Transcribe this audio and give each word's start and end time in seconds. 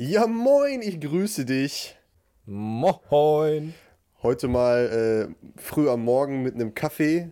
Ja, 0.00 0.28
moin, 0.28 0.80
ich 0.80 1.00
grüße 1.00 1.44
dich. 1.44 1.98
Moin. 2.46 3.74
Heute 4.22 4.46
mal 4.46 4.86
äh, 5.34 5.60
früh 5.60 5.90
am 5.90 6.04
Morgen 6.04 6.44
mit 6.44 6.54
einem 6.54 6.72
Kaffee. 6.72 7.30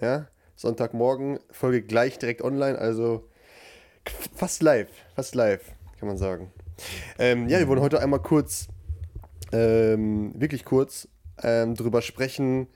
Ja, 0.00 0.26
Sonntagmorgen, 0.54 1.40
Folge 1.50 1.82
gleich 1.82 2.18
direkt 2.18 2.40
online, 2.40 2.78
also 2.78 3.28
fast 4.34 4.62
live, 4.62 4.88
fast 5.14 5.34
live, 5.34 5.60
kann 6.00 6.08
man 6.08 6.16
sagen. 6.16 6.50
Ähm, 7.18 7.50
ja, 7.50 7.58
wir 7.58 7.68
wollen 7.68 7.82
heute 7.82 8.00
einmal 8.00 8.22
kurz, 8.22 8.68
ähm, 9.52 10.32
wirklich 10.40 10.64
kurz, 10.64 11.08
ähm, 11.42 11.74
drüber 11.74 12.00
sprechen, 12.00 12.68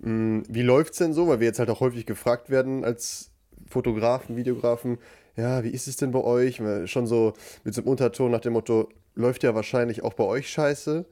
mh, 0.00 0.46
wie 0.48 0.62
läuft 0.62 0.94
es 0.94 0.98
denn 0.98 1.14
so, 1.14 1.28
weil 1.28 1.38
wir 1.38 1.46
jetzt 1.46 1.60
halt 1.60 1.70
auch 1.70 1.78
häufig 1.78 2.06
gefragt 2.06 2.50
werden 2.50 2.84
als 2.84 3.29
Fotografen, 3.70 4.36
Videografen, 4.36 4.98
ja, 5.36 5.64
wie 5.64 5.70
ist 5.70 5.88
es 5.88 5.96
denn 5.96 6.10
bei 6.10 6.20
euch? 6.20 6.60
Schon 6.84 7.06
so 7.06 7.32
mit 7.64 7.74
so 7.74 7.80
einem 7.80 7.88
Unterton 7.88 8.30
nach 8.30 8.40
dem 8.40 8.52
Motto, 8.52 8.88
läuft 9.14 9.42
ja 9.42 9.54
wahrscheinlich 9.54 10.02
auch 10.02 10.14
bei 10.14 10.24
euch 10.24 10.50
scheiße. 10.50 11.06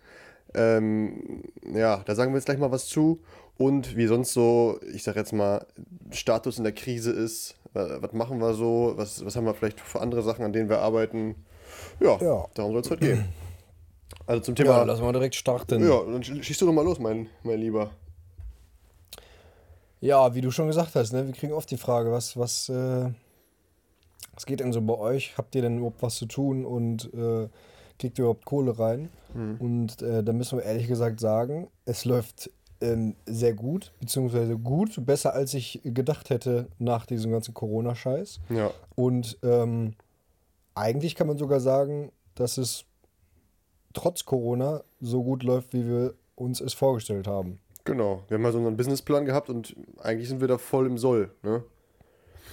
Ähm, 0.55 1.43
ja, 1.73 2.03
da 2.05 2.15
sagen 2.15 2.33
wir 2.33 2.37
jetzt 2.39 2.47
gleich 2.47 2.59
mal 2.59 2.71
was 2.71 2.87
zu. 2.87 3.21
Und 3.57 3.97
wie 3.97 4.07
sonst 4.07 4.33
so, 4.33 4.79
ich 4.93 5.03
sag 5.03 5.17
jetzt 5.17 5.33
mal, 5.33 5.67
Status 6.11 6.59
in 6.59 6.65
der 6.65 6.73
Krise 6.73 7.11
ist. 7.11 7.57
Was 7.75 8.13
machen 8.13 8.39
wir 8.39 8.55
so? 8.55 8.95
Was, 8.97 9.25
was 9.25 9.37
haben 9.37 9.45
wir 9.45 9.55
vielleicht 9.55 9.81
für 9.81 10.01
andere 10.01 10.23
Sachen, 10.23 10.45
an 10.45 10.53
denen 10.53 10.69
wir 10.69 10.79
arbeiten? 10.79 11.35
Ja, 12.01 12.19
ja. 12.21 12.47
darum 12.55 12.73
soll 12.73 12.81
es 12.81 12.91
heute 12.91 13.07
gehen. 13.07 13.25
Also 14.27 14.43
zum 14.43 14.55
Thema. 14.55 14.71
Ja, 14.71 14.83
lassen 14.85 15.03
wir 15.03 15.13
direkt 15.13 15.35
starten. 15.35 15.87
Ja, 15.87 16.03
dann 16.03 16.23
schießt 16.23 16.61
du 16.61 16.67
doch 16.67 16.73
mal 16.73 16.85
los, 16.85 16.99
mein, 16.99 17.29
mein 17.43 17.59
Lieber. 17.59 17.91
Ja, 20.01 20.35
wie 20.35 20.41
du 20.41 20.51
schon 20.51 20.69
gesagt 20.69 20.95
hast, 20.95 21.13
ne, 21.13 21.27
wir 21.27 21.35
kriegen 21.35 21.53
oft 21.53 21.71
die 21.71 21.77
Frage, 21.77 22.13
was, 22.13 22.37
was, 22.37 22.69
äh, 22.69 23.11
was 24.35 24.47
geht 24.47 24.61
denn 24.61 24.73
so 24.73 24.81
bei 24.81 24.95
euch? 24.95 25.37
Habt 25.37 25.55
ihr 25.55 25.63
denn 25.63 25.79
überhaupt 25.79 26.03
was 26.03 26.17
zu 26.17 26.27
tun 26.27 26.65
und 26.65 27.13
äh, 27.15 27.49
kriegt 27.99 28.19
ihr 28.19 28.25
überhaupt 28.25 28.45
Kohle 28.45 28.79
rein? 28.79 29.09
Mhm. 29.35 29.57
Und 29.59 30.03
äh, 30.03 30.23
da 30.23 30.33
müssen 30.33 30.59
wir 30.59 30.65
ehrlich 30.65 30.87
gesagt 30.87 31.19
sagen, 31.21 31.69
es 31.85 32.05
läuft 32.05 32.51
ähm, 32.81 33.17
sehr 33.27 33.55
gut, 33.55 33.93
beziehungsweise 34.01 34.57
gut, 34.57 35.05
besser 35.05 35.35
als 35.35 35.55
ich 35.55 35.81
gedacht 35.83 36.31
hätte 36.31 36.69
nach 36.79 37.07
diesem 37.07 37.33
ganzen 37.33 37.55
Corona-Scheiß. 37.55 38.41
Ja. 38.51 38.71
Und 38.95 39.39
ähm, 39.43 39.95
eigentlich 40.75 41.17
kann 41.17 41.27
man 41.27 41.39
sogar 41.39 41.61
sagen, 41.61 42.13
dass 42.37 42.57
es 42.57 42.85
trotz 43.95 44.25
Corona 44.25 44.83
so 45.01 45.25
gut 45.25 45.43
läuft, 45.43 45.73
wie 45.73 45.87
wir 45.87 46.15
uns 46.37 46.61
es 46.61 46.73
vorgestellt 46.73 47.27
haben. 47.27 47.59
Genau, 47.89 48.23
wir 48.29 48.35
haben 48.35 48.43
mal 48.43 48.53
so 48.53 48.59
einen 48.59 48.77
Businessplan 48.77 49.25
gehabt 49.25 49.49
und 49.49 49.75
eigentlich 50.03 50.29
sind 50.29 50.43
wir 50.43 50.49
da 50.49 50.59
voll 50.59 50.87
im 50.87 50.99
Soll. 50.99 51.31
Ne? 51.43 51.65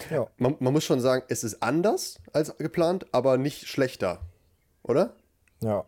Ja. 0.09 0.27
Man, 0.37 0.55
man, 0.59 0.71
muss 0.71 0.85
schon 0.85 1.01
sagen, 1.01 1.23
es 1.27 1.43
ist 1.43 1.61
anders 1.61 2.19
als 2.31 2.57
geplant, 2.57 3.05
aber 3.11 3.37
nicht 3.37 3.67
schlechter, 3.67 4.21
oder? 4.81 5.13
Ja. 5.61 5.85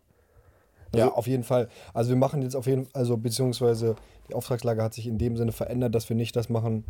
Also, 0.92 1.06
ja, 1.06 1.14
auf 1.14 1.28
jeden 1.28 1.44
Fall. 1.44 1.70
Also 1.94 2.10
wir 2.10 2.18
machen 2.18 2.42
jetzt 2.42 2.56
auf 2.56 2.66
jeden 2.66 2.86
Fall, 2.86 3.02
also 3.02 3.16
beziehungsweise 3.16 3.96
die 4.30 4.34
Auftragslage 4.34 4.84
hat 4.84 4.94
sich 4.94 5.08
in 5.08 5.18
dem 5.18 5.38
Sinne 5.38 5.54
verändert, 5.54 5.96
dass 5.96 6.10
wir 6.10 6.16
nicht 6.18 6.36
das 6.36 6.50
machen 6.50 6.84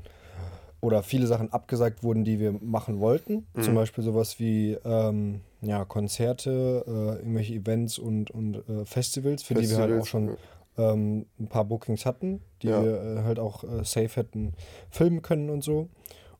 oder 0.81 1.03
viele 1.03 1.27
Sachen 1.27 1.52
abgesagt 1.53 2.03
wurden, 2.03 2.23
die 2.23 2.39
wir 2.39 2.53
machen 2.53 2.99
wollten. 2.99 3.45
Mhm. 3.53 3.61
Zum 3.61 3.75
Beispiel 3.75 4.03
sowas 4.03 4.39
wie 4.39 4.77
ähm, 4.83 5.42
ja, 5.61 5.86
Konzerte, 5.86 6.83
äh, 6.88 7.19
irgendwelche 7.19 7.53
Events 7.53 7.99
und, 7.99 8.31
und 8.31 8.67
äh, 8.67 8.86
Festivals, 8.86 9.44
für 9.44 9.55
Festivals, 9.55 9.69
die 9.69 9.75
wir 9.75 9.95
halt 9.95 10.02
auch 10.02 10.08
schon 10.08 10.38
ähm, 10.78 11.25
ein 11.39 11.47
paar 11.47 11.66
Bookings 11.66 12.06
hatten, 12.06 12.42
die 12.61 12.67
ja. 12.67 12.83
wir 12.83 13.02
äh, 13.02 13.23
halt 13.23 13.39
auch 13.39 13.64
äh, 13.64 13.83
safe 13.83 14.16
hätten 14.16 14.53
filmen 14.89 15.22
können 15.22 15.50
und 15.50 15.64
so. 15.64 15.89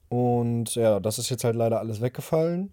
Und 0.09 0.75
ja, 0.75 0.99
das 0.99 1.19
ist 1.19 1.30
jetzt 1.30 1.43
halt 1.43 1.55
leider 1.55 1.80
alles 1.80 2.02
weggefallen. 2.02 2.71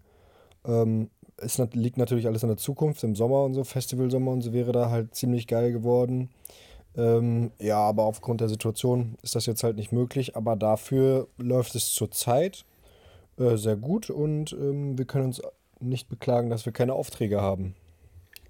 Ähm, 0.65 1.11
es 1.37 1.59
liegt 1.73 1.97
natürlich 1.97 2.27
alles 2.27 2.43
in 2.43 2.49
der 2.49 2.59
Zukunft, 2.59 3.03
im 3.03 3.17
Sommer 3.17 3.45
und 3.45 3.55
so, 3.55 3.65
Festivalsommer 3.65 4.31
und 4.31 4.43
so 4.43 4.53
wäre 4.53 4.73
da 4.73 4.91
halt 4.91 5.15
ziemlich 5.15 5.47
geil 5.47 5.73
geworden. 5.73 6.31
Ähm, 6.97 7.51
ja, 7.59 7.79
aber 7.79 8.05
aufgrund 8.05 8.41
der 8.41 8.49
Situation 8.49 9.17
ist 9.23 9.35
das 9.35 9.47
jetzt 9.47 9.65
halt 9.65 9.77
nicht 9.77 9.93
möglich. 9.93 10.37
Aber 10.37 10.57
dafür 10.57 11.29
läuft 11.39 11.75
es 11.75 11.93
zurzeit 11.93 12.65
äh, 13.39 13.57
sehr 13.57 13.77
gut 13.77 14.11
und 14.11 14.53
ähm, 14.53 14.97
wir 14.97 15.05
können 15.05 15.27
uns 15.27 15.43
nicht 15.81 16.09
beklagen, 16.09 16.51
dass 16.51 16.67
wir 16.67 16.73
keine 16.73 16.95
Aufträge 16.95 17.41
haben. 17.41 17.75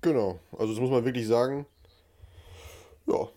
Genau, 0.02 0.38
also 0.52 0.72
das 0.72 0.80
muss 0.80 0.90
man 0.90 1.04
wirklich 1.06 1.26
sagen. 1.26 1.64
Ja, 3.06 3.28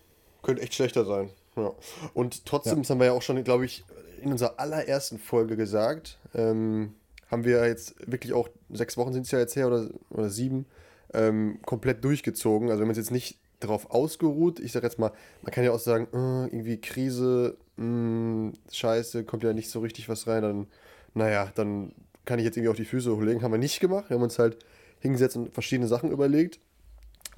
könnte 0.42 0.62
echt 0.62 0.74
schlechter 0.74 1.04
sein. 1.04 1.30
Ja. 1.56 1.72
Und 2.14 2.46
trotzdem, 2.46 2.74
ja. 2.74 2.78
das 2.80 2.90
haben 2.90 3.00
wir 3.00 3.06
ja 3.06 3.12
auch 3.12 3.22
schon, 3.22 3.42
glaube 3.44 3.64
ich, 3.64 3.84
in 4.22 4.32
unserer 4.32 4.58
allerersten 4.58 5.18
Folge 5.18 5.56
gesagt, 5.56 6.18
ähm, 6.34 6.94
haben 7.30 7.44
wir 7.44 7.66
jetzt 7.66 7.94
wirklich 8.10 8.32
auch, 8.32 8.48
sechs 8.70 8.96
Wochen 8.96 9.12
sind 9.12 9.26
es 9.26 9.30
ja 9.30 9.38
jetzt 9.38 9.56
her 9.56 9.66
oder, 9.66 9.88
oder 10.10 10.30
sieben, 10.30 10.66
ähm, 11.12 11.60
komplett 11.64 12.04
durchgezogen. 12.04 12.68
Also 12.68 12.80
wir 12.80 12.84
haben 12.84 12.90
uns 12.90 12.98
jetzt 12.98 13.10
nicht 13.10 13.38
darauf 13.60 13.90
ausgeruht. 13.90 14.60
Ich 14.60 14.72
sage 14.72 14.86
jetzt 14.86 14.98
mal, 14.98 15.12
man 15.42 15.52
kann 15.52 15.64
ja 15.64 15.72
auch 15.72 15.78
sagen, 15.78 16.06
äh, 16.12 16.54
irgendwie 16.54 16.80
Krise, 16.80 17.56
mh, 17.76 17.84
hm, 17.84 18.52
scheiße, 18.70 19.24
kommt 19.24 19.42
ja 19.42 19.52
nicht 19.52 19.70
so 19.70 19.80
richtig 19.80 20.08
was 20.08 20.26
rein. 20.26 20.42
Dann, 20.42 20.66
naja, 21.14 21.50
dann 21.54 21.92
kann 22.24 22.38
ich 22.38 22.44
jetzt 22.44 22.56
irgendwie 22.56 22.70
auf 22.70 22.76
die 22.76 22.84
Füße 22.84 23.14
hochlegen. 23.14 23.42
Haben 23.42 23.52
wir 23.52 23.58
nicht 23.58 23.80
gemacht. 23.80 24.10
Wir 24.10 24.16
haben 24.16 24.22
uns 24.22 24.38
halt 24.38 24.58
hingesetzt 25.00 25.36
und 25.36 25.52
verschiedene 25.52 25.88
Sachen 25.88 26.10
überlegt, 26.10 26.60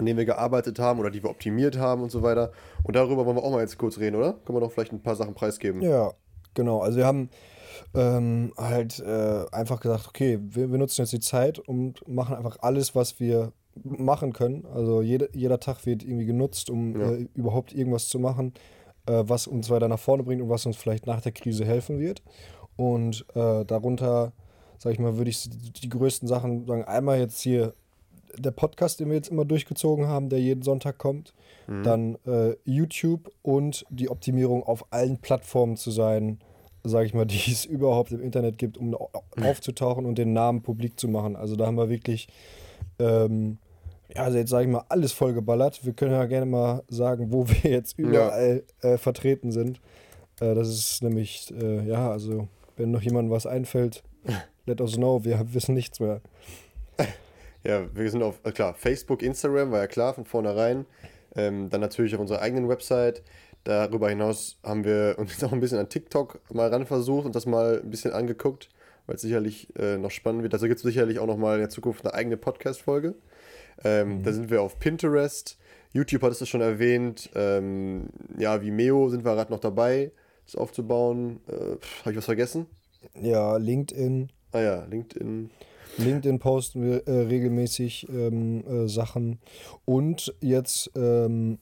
an 0.01 0.05
denen 0.05 0.17
wir 0.17 0.25
gearbeitet 0.25 0.79
haben 0.79 0.99
oder 0.99 1.09
die 1.09 1.23
wir 1.23 1.29
optimiert 1.29 1.77
haben 1.77 2.03
und 2.03 2.11
so 2.11 2.21
weiter. 2.21 2.51
Und 2.83 2.95
darüber 2.95 3.25
wollen 3.25 3.37
wir 3.37 3.43
auch 3.43 3.51
mal 3.51 3.61
jetzt 3.61 3.77
kurz 3.77 3.97
reden, 3.97 4.17
oder? 4.17 4.33
Können 4.45 4.57
wir 4.57 4.61
doch 4.61 4.71
vielleicht 4.71 4.91
ein 4.91 5.01
paar 5.01 5.15
Sachen 5.15 5.33
preisgeben. 5.33 5.81
Ja, 5.81 6.11
Genau, 6.53 6.79
also 6.79 6.97
wir 6.97 7.05
haben 7.05 7.29
ähm, 7.93 8.53
halt 8.57 8.99
äh, 8.99 9.45
einfach 9.51 9.79
gesagt, 9.79 10.07
okay, 10.07 10.39
wir, 10.41 10.71
wir 10.71 10.77
nutzen 10.77 11.01
jetzt 11.01 11.13
die 11.13 11.19
Zeit 11.19 11.59
und 11.59 12.07
machen 12.07 12.35
einfach 12.35 12.57
alles, 12.61 12.95
was 12.95 13.19
wir 13.19 13.53
machen 13.83 14.33
können. 14.33 14.65
Also 14.65 15.01
jede, 15.01 15.29
jeder 15.33 15.59
Tag 15.59 15.85
wird 15.85 16.03
irgendwie 16.03 16.25
genutzt, 16.25 16.69
um 16.69 16.99
ja. 16.99 17.11
äh, 17.11 17.27
überhaupt 17.33 17.73
irgendwas 17.73 18.09
zu 18.09 18.19
machen, 18.19 18.53
äh, 19.05 19.23
was 19.25 19.47
uns 19.47 19.69
weiter 19.69 19.87
nach 19.87 19.99
vorne 19.99 20.23
bringt 20.23 20.41
und 20.41 20.49
was 20.49 20.65
uns 20.65 20.77
vielleicht 20.77 21.07
nach 21.07 21.21
der 21.21 21.31
Krise 21.31 21.65
helfen 21.65 21.99
wird. 21.99 22.21
Und 22.75 23.25
äh, 23.33 23.63
darunter, 23.65 24.33
sag 24.77 24.93
ich 24.93 24.99
mal, 24.99 25.17
würde 25.17 25.29
ich 25.29 25.49
die 25.49 25.89
größten 25.89 26.27
Sachen 26.27 26.65
sagen, 26.65 26.83
einmal 26.83 27.19
jetzt 27.19 27.39
hier 27.39 27.73
der 28.37 28.51
Podcast, 28.51 28.99
den 28.99 29.09
wir 29.09 29.15
jetzt 29.15 29.29
immer 29.29 29.45
durchgezogen 29.45 30.07
haben, 30.07 30.29
der 30.29 30.39
jeden 30.39 30.61
Sonntag 30.61 30.97
kommt. 30.97 31.33
Mhm. 31.67 31.83
Dann 31.83 32.17
äh, 32.25 32.55
YouTube 32.65 33.31
und 33.41 33.85
die 33.89 34.09
Optimierung 34.09 34.63
auf 34.63 34.85
allen 34.91 35.17
Plattformen 35.17 35.77
zu 35.77 35.91
sein, 35.91 36.39
sage 36.83 37.05
ich 37.05 37.13
mal, 37.13 37.25
die 37.27 37.51
es 37.51 37.65
überhaupt 37.65 38.11
im 38.11 38.21
Internet 38.21 38.57
gibt, 38.57 38.77
um 38.77 38.95
aufzutauchen 39.41 40.05
und 40.05 40.17
den 40.17 40.33
Namen 40.33 40.61
publik 40.61 40.99
zu 40.99 41.07
machen. 41.07 41.35
Also 41.35 41.55
da 41.55 41.65
haben 41.65 41.77
wir 41.77 41.89
wirklich, 41.89 42.27
ähm, 42.99 43.57
ja, 44.13 44.23
also 44.23 44.37
jetzt 44.37 44.49
sage 44.49 44.65
ich 44.65 44.71
mal, 44.71 44.85
alles 44.89 45.11
vollgeballert. 45.11 45.85
Wir 45.85 45.93
können 45.93 46.11
ja 46.11 46.25
gerne 46.25 46.45
mal 46.45 46.83
sagen, 46.89 47.31
wo 47.31 47.47
wir 47.47 47.71
jetzt 47.71 47.97
überall 47.97 48.63
ja. 48.83 48.89
äh, 48.91 48.97
vertreten 48.97 49.51
sind. 49.51 49.79
Äh, 50.39 50.55
das 50.55 50.69
ist 50.69 51.03
nämlich, 51.03 51.53
äh, 51.59 51.87
ja, 51.87 52.11
also 52.11 52.47
wenn 52.77 52.91
noch 52.91 53.01
jemandem 53.01 53.31
was 53.31 53.45
einfällt, 53.45 54.03
let 54.65 54.81
us 54.81 54.95
know, 54.95 55.23
wir 55.23 55.53
wissen 55.53 55.75
nichts 55.75 55.99
mehr. 55.99 56.21
Ja, 57.63 57.87
wir 57.93 58.09
sind 58.09 58.23
auf, 58.23 58.39
äh, 58.43 58.51
klar, 58.51 58.73
Facebook, 58.73 59.21
Instagram 59.21 59.71
war 59.71 59.79
ja 59.79 59.87
klar 59.87 60.13
von 60.13 60.25
vornherein. 60.25 60.85
Ähm, 61.35 61.69
dann 61.69 61.81
natürlich 61.81 62.13
auf 62.15 62.21
unserer 62.21 62.41
eigenen 62.41 62.67
Website. 62.67 63.23
Darüber 63.63 64.09
hinaus 64.09 64.57
haben 64.63 64.83
wir 64.83 65.15
uns 65.19 65.43
auch 65.43 65.51
ein 65.51 65.59
bisschen 65.59 65.77
an 65.77 65.89
TikTok 65.89 66.41
mal 66.51 66.69
ran 66.69 66.85
versucht 66.85 67.25
und 67.25 67.35
das 67.35 67.45
mal 67.45 67.81
ein 67.83 67.89
bisschen 67.89 68.11
angeguckt, 68.11 68.69
weil 69.05 69.15
es 69.15 69.21
sicherlich 69.21 69.67
äh, 69.77 69.97
noch 69.97 70.11
spannend 70.11 70.43
wird. 70.43 70.53
Also 70.53 70.67
gibt 70.67 70.77
es 70.77 70.83
sicherlich 70.83 71.19
auch 71.19 71.27
noch 71.27 71.37
mal 71.37 71.55
in 71.55 71.61
der 71.61 71.69
Zukunft 71.69 72.05
eine 72.05 72.13
eigene 72.13 72.37
Podcast-Folge. 72.37 73.15
Ähm, 73.83 74.19
mhm. 74.19 74.23
Da 74.23 74.33
sind 74.33 74.49
wir 74.49 74.61
auf 74.61 74.79
Pinterest. 74.79 75.57
YouTube 75.93 76.23
hattest 76.23 76.41
du 76.41 76.45
schon 76.45 76.61
erwähnt. 76.61 77.29
Ähm, 77.35 78.09
ja, 78.37 78.61
Vimeo 78.61 79.09
sind 79.09 79.25
wir 79.25 79.35
gerade 79.35 79.51
noch 79.51 79.59
dabei, 79.59 80.11
das 80.45 80.55
aufzubauen. 80.55 81.41
Äh, 81.47 81.77
Habe 82.01 82.11
ich 82.11 82.17
was 82.17 82.25
vergessen? 82.25 82.65
Ja, 83.19 83.57
LinkedIn. 83.57 84.31
Ah 84.51 84.61
ja, 84.61 84.85
LinkedIn. 84.85 85.49
LinkedIn 85.97 86.39
posten 86.39 86.83
wir 86.83 87.07
äh, 87.07 87.21
regelmäßig 87.23 88.07
ähm, 88.09 88.63
äh, 88.65 88.87
Sachen. 88.87 89.39
Und 89.85 90.33
jetzt 90.41 90.91
ähm, 90.95 91.59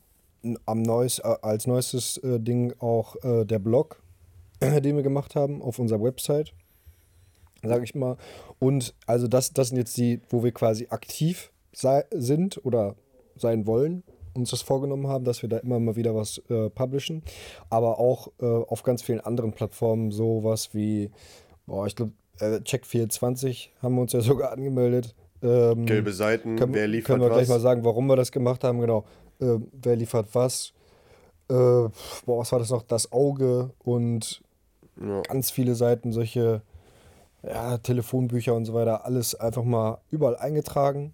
am 0.65 0.81
neues, 0.81 1.19
äh, 1.19 1.35
als 1.41 1.67
neuestes 1.67 2.17
äh, 2.17 2.39
Ding 2.39 2.73
auch 2.79 3.15
äh, 3.23 3.45
der 3.45 3.59
Blog, 3.59 4.01
den 4.61 4.95
wir 4.95 5.03
gemacht 5.03 5.35
haben 5.35 5.61
auf 5.61 5.79
unserer 5.79 6.01
Website, 6.01 6.53
sage 7.63 7.83
ich 7.83 7.95
mal. 7.95 8.17
Und 8.59 8.93
also 9.05 9.27
das, 9.27 9.53
das 9.53 9.69
sind 9.69 9.77
jetzt 9.77 9.97
die, 9.97 10.21
wo 10.29 10.43
wir 10.43 10.51
quasi 10.51 10.87
aktiv 10.89 11.51
sei, 11.73 12.05
sind 12.11 12.63
oder 12.65 12.95
sein 13.35 13.65
wollen 13.65 14.03
uns 14.35 14.51
das 14.51 14.61
vorgenommen 14.61 15.07
haben, 15.07 15.25
dass 15.25 15.41
wir 15.41 15.49
da 15.49 15.57
immer 15.57 15.79
mal 15.79 15.95
wieder 15.95 16.15
was 16.15 16.39
äh, 16.49 16.69
publishen, 16.69 17.23
aber 17.69 17.99
auch 17.99 18.29
äh, 18.39 18.45
auf 18.45 18.83
ganz 18.83 19.01
vielen 19.01 19.19
anderen 19.19 19.51
Plattformen 19.51 20.11
sowas 20.11 20.73
wie, 20.73 21.11
boah, 21.65 21.85
ich 21.87 21.95
glaube, 21.95 22.13
äh, 22.39 22.57
Check24 22.57 23.69
haben 23.81 23.95
wir 23.95 24.01
uns 24.01 24.13
ja 24.13 24.21
sogar 24.29 24.51
angemeldet. 24.51 25.15
Ähm, 25.41 25.85
Gelbe 25.85 26.11
Seiten, 26.11 26.57
können, 26.57 26.73
wer 26.73 26.87
liefert 26.87 27.07
Können 27.07 27.21
wir 27.21 27.29
was? 27.29 27.37
gleich 27.37 27.49
mal 27.49 27.59
sagen, 27.59 27.83
warum 27.85 28.07
wir 28.07 28.15
das 28.15 28.31
gemacht 28.31 28.63
haben, 28.63 28.79
genau. 28.81 29.05
Äh, 29.39 29.57
wer 29.71 29.95
liefert 29.95 30.27
was? 30.33 30.73
Äh, 31.49 31.53
boah, 31.53 31.91
was 32.25 32.51
war 32.51 32.59
das 32.59 32.69
noch? 32.69 32.83
Das 32.83 33.11
Auge 33.11 33.71
und 33.79 34.41
ja. 35.01 35.21
ganz 35.21 35.49
viele 35.49 35.75
Seiten, 35.75 36.11
solche 36.11 36.61
ja, 37.41 37.77
Telefonbücher 37.77 38.53
und 38.53 38.65
so 38.65 38.73
weiter, 38.73 39.05
alles 39.05 39.33
einfach 39.33 39.63
mal 39.63 39.99
überall 40.11 40.35
eingetragen. 40.35 41.13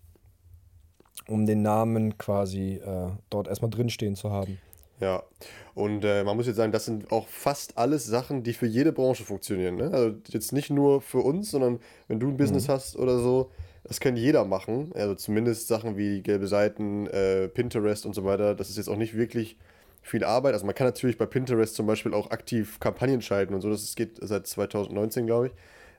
um 1.27 1.45
den 1.45 1.61
Namen 1.61 2.17
quasi 2.17 2.75
äh, 2.75 3.09
dort 3.29 3.47
erstmal 3.47 3.71
drinstehen 3.71 4.15
zu 4.15 4.31
haben. 4.31 4.59
Ja, 4.99 5.23
und 5.73 6.05
äh, 6.05 6.23
man 6.23 6.37
muss 6.37 6.47
jetzt 6.47 6.55
sagen, 6.55 6.71
das 6.71 6.85
sind 6.85 7.11
auch 7.11 7.27
fast 7.27 7.77
alles 7.77 8.05
Sachen, 8.05 8.43
die 8.43 8.53
für 8.53 8.65
jede 8.65 8.93
Branche 8.93 9.23
funktionieren. 9.25 9.75
Ne? 9.75 9.91
Also 9.91 10.15
jetzt 10.29 10.53
nicht 10.53 10.69
nur 10.69 11.01
für 11.01 11.19
uns, 11.19 11.51
sondern 11.51 11.79
wenn 12.07 12.19
du 12.19 12.29
ein 12.29 12.37
Business 12.37 12.67
mhm. 12.67 12.71
hast 12.71 12.95
oder 12.95 13.19
so, 13.19 13.51
das 13.83 13.99
kann 13.99 14.15
jeder 14.15 14.45
machen. 14.45 14.91
Also 14.95 15.15
zumindest 15.15 15.67
Sachen 15.67 15.97
wie 15.97 16.21
gelbe 16.21 16.47
Seiten, 16.47 17.07
äh, 17.07 17.49
Pinterest 17.49 18.05
und 18.05 18.15
so 18.15 18.23
weiter. 18.23 18.55
Das 18.55 18.69
ist 18.69 18.77
jetzt 18.77 18.87
auch 18.87 18.95
nicht 18.95 19.15
wirklich 19.15 19.57
viel 20.01 20.23
Arbeit. 20.23 20.53
Also 20.53 20.65
man 20.65 20.75
kann 20.75 20.87
natürlich 20.87 21.17
bei 21.17 21.25
Pinterest 21.25 21.75
zum 21.75 21.87
Beispiel 21.87 22.13
auch 22.13 22.31
aktiv 22.31 22.79
Kampagnen 22.79 23.21
schalten 23.21 23.53
und 23.53 23.61
so. 23.61 23.69
Das 23.69 23.95
geht 23.95 24.17
seit 24.21 24.47
2019, 24.47 25.25
glaube 25.25 25.47
ich. 25.47 25.53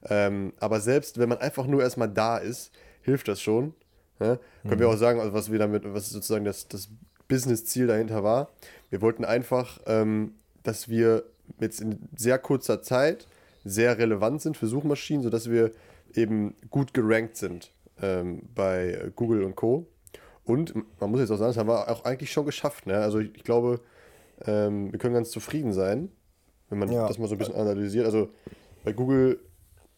Ähm, 0.08 0.52
aber 0.58 0.80
selbst 0.80 1.18
wenn 1.18 1.28
man 1.28 1.38
einfach 1.38 1.66
nur 1.66 1.82
erstmal 1.82 2.08
da 2.08 2.38
ist, 2.38 2.72
hilft 3.02 3.28
das 3.28 3.42
schon. 3.42 3.74
Ja? 4.20 4.34
Mhm. 4.34 4.68
Können 4.68 4.80
wir 4.80 4.88
mhm. 4.88 4.94
auch 4.94 4.98
sagen, 4.98 5.20
also 5.20 5.32
was 5.34 5.52
wir 5.52 5.58
damit, 5.58 5.82
was 5.92 6.08
sozusagen 6.08 6.44
das, 6.44 6.66
das 6.68 6.88
Business-Ziel 7.28 7.86
dahinter 7.86 8.22
war. 8.22 8.50
Wir 8.90 9.00
wollten 9.00 9.24
einfach, 9.24 9.80
ähm, 9.86 10.34
dass 10.62 10.88
wir 10.88 11.24
jetzt 11.60 11.80
in 11.80 11.98
sehr 12.16 12.38
kurzer 12.38 12.82
Zeit 12.82 13.26
sehr 13.64 13.98
relevant 13.98 14.42
sind 14.42 14.56
für 14.56 14.66
Suchmaschinen, 14.66 15.22
sodass 15.22 15.50
wir 15.50 15.72
eben 16.14 16.54
gut 16.70 16.94
gerankt 16.94 17.36
sind 17.36 17.72
ähm, 18.00 18.42
bei 18.54 19.10
Google 19.16 19.42
und 19.42 19.56
Co. 19.56 19.86
Und 20.44 20.74
man 21.00 21.10
muss 21.10 21.20
jetzt 21.20 21.30
auch 21.30 21.38
sagen, 21.38 21.50
das 21.50 21.56
haben 21.56 21.68
wir 21.68 21.88
auch 21.90 22.04
eigentlich 22.04 22.30
schon 22.30 22.46
geschafft. 22.46 22.86
Ne? 22.86 22.96
Also 22.96 23.18
ich, 23.18 23.34
ich 23.34 23.44
glaube, 23.44 23.80
ähm, 24.46 24.92
wir 24.92 24.98
können 24.98 25.14
ganz 25.14 25.30
zufrieden 25.30 25.72
sein, 25.72 26.10
wenn 26.70 26.78
man 26.78 26.90
ja. 26.90 27.06
das 27.06 27.18
mal 27.18 27.28
so 27.28 27.34
ein 27.34 27.38
bisschen 27.38 27.56
analysiert. 27.56 28.06
Also 28.06 28.30
bei 28.84 28.92
Google, 28.92 29.40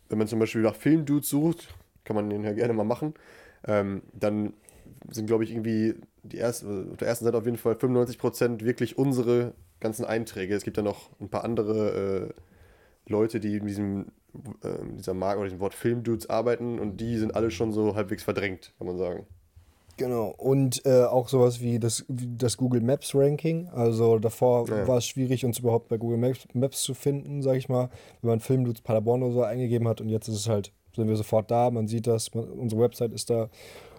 wenn 0.08 0.18
man 0.18 0.26
zum 0.28 0.38
Beispiel 0.38 0.62
nach 0.62 0.74
Filmdudes 0.74 1.28
sucht, 1.28 1.74
kann 2.04 2.16
man 2.16 2.30
den 2.30 2.42
ja 2.42 2.52
gerne 2.52 2.72
mal 2.72 2.84
machen, 2.84 3.14
ähm, 3.66 4.02
dann 4.14 4.54
sind, 5.10 5.26
glaube 5.26 5.44
ich, 5.44 5.50
irgendwie 5.50 5.94
die 6.28 6.38
erste, 6.38 6.86
auf 6.90 6.96
der 6.98 7.08
ersten 7.08 7.24
Seite 7.24 7.38
auf 7.38 7.44
jeden 7.44 7.56
Fall 7.56 7.74
95% 7.74 8.64
wirklich 8.64 8.98
unsere 8.98 9.54
ganzen 9.80 10.04
Einträge. 10.04 10.54
Es 10.54 10.64
gibt 10.64 10.76
ja 10.76 10.82
noch 10.82 11.10
ein 11.20 11.28
paar 11.28 11.44
andere 11.44 12.32
äh, 13.06 13.10
Leute, 13.10 13.40
die 13.40 13.56
in 13.56 13.66
diesem 13.66 14.06
äh, 14.62 14.68
dieser 14.96 15.14
Marke 15.14 15.40
oder 15.40 15.48
diesem 15.48 15.60
Wort 15.60 15.74
Filmdudes 15.74 16.28
arbeiten 16.28 16.78
und 16.78 17.00
die 17.00 17.16
sind 17.16 17.34
alle 17.34 17.50
schon 17.50 17.72
so 17.72 17.94
halbwegs 17.94 18.22
verdrängt, 18.22 18.72
kann 18.78 18.86
man 18.86 18.98
sagen. 18.98 19.26
Genau, 19.96 20.32
und 20.36 20.86
äh, 20.86 21.02
auch 21.02 21.28
sowas 21.28 21.60
wie 21.60 21.80
das, 21.80 22.04
das 22.08 22.56
Google 22.56 22.80
Maps 22.80 23.16
Ranking. 23.16 23.68
Also 23.70 24.20
davor 24.20 24.68
ja. 24.68 24.86
war 24.86 24.98
es 24.98 25.06
schwierig, 25.06 25.44
uns 25.44 25.58
überhaupt 25.58 25.88
bei 25.88 25.96
Google 25.96 26.18
Maps, 26.18 26.46
Maps 26.52 26.82
zu 26.82 26.94
finden, 26.94 27.42
sag 27.42 27.56
ich 27.56 27.68
mal, 27.68 27.90
wenn 28.22 28.30
man 28.30 28.40
Filmdudes 28.40 28.82
Paderborn 28.82 29.24
oder 29.24 29.32
so 29.32 29.42
eingegeben 29.42 29.88
hat 29.88 30.00
und 30.00 30.08
jetzt 30.08 30.28
ist 30.28 30.36
es 30.36 30.48
halt, 30.48 30.72
sind 30.94 31.08
wir 31.08 31.16
sofort 31.16 31.50
da, 31.50 31.70
man 31.70 31.88
sieht 31.88 32.06
das, 32.06 32.32
man, 32.32 32.44
unsere 32.44 32.80
Website 32.80 33.12
ist 33.12 33.28
da 33.28 33.50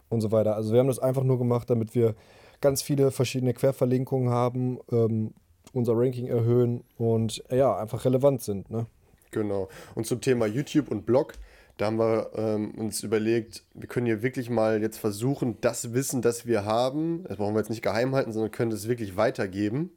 und 0.09 0.21
so 0.21 0.31
weiter. 0.31 0.55
Also 0.55 0.73
wir 0.73 0.79
haben 0.79 0.87
das 0.87 0.99
einfach 0.99 1.23
nur 1.23 1.37
gemacht, 1.37 1.69
damit 1.69 1.95
wir 1.95 2.15
ganz 2.61 2.81
viele 2.81 3.11
verschiedene 3.11 3.53
Querverlinkungen 3.53 4.29
haben, 4.29 4.79
ähm, 4.91 5.33
unser 5.73 5.93
Ranking 5.95 6.27
erhöhen 6.27 6.83
und 6.97 7.43
ja, 7.51 7.77
einfach 7.77 8.05
relevant 8.05 8.41
sind. 8.41 8.69
Ne? 8.69 8.85
Genau. 9.31 9.69
Und 9.95 10.07
zum 10.07 10.21
Thema 10.21 10.47
YouTube 10.47 10.89
und 10.89 11.05
Blog, 11.05 11.33
da 11.77 11.85
haben 11.85 11.99
wir 11.99 12.31
ähm, 12.35 12.71
uns 12.71 13.03
überlegt, 13.03 13.63
wir 13.73 13.87
können 13.87 14.05
hier 14.05 14.21
wirklich 14.21 14.49
mal 14.49 14.81
jetzt 14.81 14.97
versuchen, 14.97 15.57
das 15.61 15.93
Wissen, 15.93 16.21
das 16.21 16.45
wir 16.45 16.65
haben, 16.65 17.23
das 17.23 17.37
brauchen 17.37 17.53
wir 17.53 17.59
jetzt 17.59 17.69
nicht 17.69 17.83
geheim 17.83 18.15
halten, 18.15 18.33
sondern 18.33 18.51
können 18.51 18.71
das 18.71 18.87
wirklich 18.87 19.15
weitergeben 19.15 19.91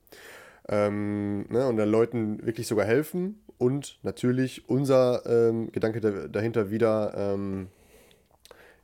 ähm, 0.68 1.46
ne, 1.48 1.66
und 1.66 1.76
den 1.78 1.88
Leuten 1.88 2.44
wirklich 2.46 2.68
sogar 2.68 2.86
helfen 2.86 3.40
und 3.58 3.98
natürlich 4.02 4.68
unser 4.68 5.26
ähm, 5.26 5.72
Gedanke 5.72 6.28
dahinter 6.28 6.70
wieder, 6.70 7.14
ähm, 7.16 7.68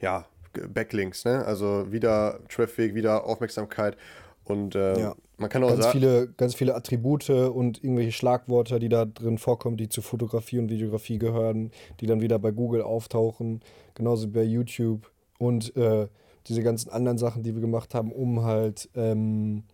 ja, 0.00 0.26
Backlinks, 0.52 1.24
ne? 1.24 1.44
Also 1.44 1.90
wieder 1.90 2.40
Traffic, 2.48 2.94
wieder 2.94 3.24
Aufmerksamkeit. 3.24 3.96
Und 4.44 4.74
äh, 4.74 4.98
ja. 4.98 5.14
man 5.36 5.50
kann 5.50 5.62
auch 5.62 5.68
ganz 5.68 5.88
viele, 5.88 6.28
ganz 6.36 6.54
viele 6.54 6.74
Attribute 6.74 7.28
und 7.30 7.84
irgendwelche 7.84 8.12
Schlagworte, 8.12 8.78
die 8.78 8.88
da 8.88 9.04
drin 9.04 9.36
vorkommen, 9.36 9.76
die 9.76 9.88
zu 9.88 10.00
Fotografie 10.00 10.58
und 10.58 10.70
Videografie 10.70 11.18
gehören, 11.18 11.70
die 12.00 12.06
dann 12.06 12.22
wieder 12.22 12.38
bei 12.38 12.50
Google 12.50 12.82
auftauchen, 12.82 13.60
genauso 13.94 14.28
wie 14.28 14.32
bei 14.32 14.42
YouTube 14.42 15.10
und 15.38 15.76
äh, 15.76 16.08
diese 16.46 16.62
ganzen 16.62 16.90
anderen 16.90 17.18
Sachen, 17.18 17.42
die 17.42 17.54
wir 17.54 17.60
gemacht 17.60 17.94
haben, 17.94 18.10
um 18.10 18.42
halt 18.42 18.88
ähm, 18.94 19.64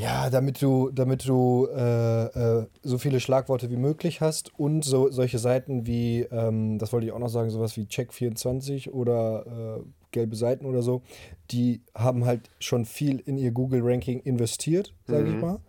ja, 0.00 0.30
damit 0.30 0.62
du, 0.62 0.90
damit 0.90 1.28
du 1.28 1.66
äh, 1.66 2.24
äh, 2.24 2.66
so 2.82 2.96
viele 2.96 3.20
Schlagworte 3.20 3.70
wie 3.70 3.76
möglich 3.76 4.22
hast 4.22 4.58
und 4.58 4.82
so, 4.82 5.10
solche 5.10 5.38
Seiten 5.38 5.86
wie, 5.86 6.22
ähm, 6.22 6.78
das 6.78 6.92
wollte 6.92 7.06
ich 7.06 7.12
auch 7.12 7.18
noch 7.18 7.28
sagen, 7.28 7.50
sowas 7.50 7.76
wie 7.76 7.82
Check24 7.82 8.90
oder 8.90 9.80
äh, 9.80 9.82
gelbe 10.10 10.36
Seiten 10.36 10.64
oder 10.64 10.80
so, 10.80 11.02
die 11.50 11.82
haben 11.94 12.24
halt 12.24 12.48
schon 12.60 12.86
viel 12.86 13.18
in 13.20 13.36
ihr 13.36 13.50
Google-Ranking 13.50 14.20
investiert, 14.20 14.94
sage 15.06 15.24
mhm. 15.24 15.34
ich 15.34 15.42
mal. 15.42 15.60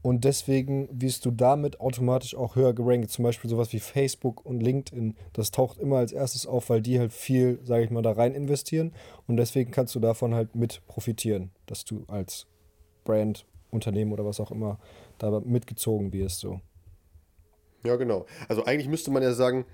Und 0.00 0.24
deswegen 0.24 0.88
wirst 0.90 1.26
du 1.26 1.30
damit 1.30 1.80
automatisch 1.80 2.34
auch 2.34 2.56
höher 2.56 2.74
gerankt. 2.74 3.10
Zum 3.10 3.22
Beispiel 3.22 3.48
sowas 3.48 3.72
wie 3.72 3.80
Facebook 3.80 4.44
und 4.44 4.62
LinkedIn. 4.62 5.14
Das 5.32 5.50
taucht 5.50 5.78
immer 5.78 5.96
als 5.96 6.12
erstes 6.12 6.46
auf, 6.46 6.68
weil 6.68 6.82
die 6.82 6.98
halt 6.98 7.12
viel, 7.12 7.58
sage 7.64 7.84
ich 7.84 7.90
mal, 7.90 8.02
da 8.02 8.12
rein 8.12 8.34
investieren. 8.34 8.92
Und 9.26 9.38
deswegen 9.38 9.70
kannst 9.70 9.94
du 9.94 10.00
davon 10.00 10.34
halt 10.34 10.54
mit 10.56 10.82
profitieren, 10.86 11.52
dass 11.64 11.86
du 11.86 12.04
als 12.06 12.46
Brand 13.04 13.46
Unternehmen 13.74 14.12
oder 14.12 14.24
was 14.24 14.40
auch 14.40 14.50
immer 14.50 14.78
da 15.18 15.40
mitgezogen 15.40 16.12
wirst. 16.12 16.40
So. 16.40 16.60
Ja, 17.84 17.96
genau. 17.96 18.26
Also 18.48 18.64
eigentlich 18.64 18.88
müsste 18.88 19.10
man 19.10 19.22
ja 19.22 19.32
sagen, 19.32 19.66